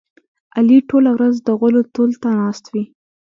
[0.55, 2.83] علي ټوله ورځ د غولو تول ته ناست وي.